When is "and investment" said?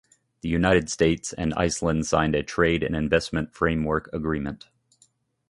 2.81-3.53